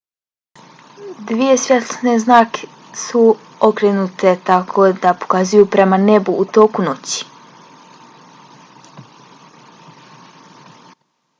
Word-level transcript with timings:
dvije 1.31 1.57
svjetlosne 1.63 2.13
zrake 2.21 2.69
su 3.01 3.21
okrenute 3.67 4.31
tako 4.47 4.85
da 5.03 5.11
pokazuju 5.25 5.67
prema 5.75 5.99
nebu 6.07 6.35
u 6.45 6.47
toku 6.57 6.87
noći 6.87 7.27